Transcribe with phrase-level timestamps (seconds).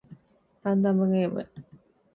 [0.63, 1.47] ランダムゲーム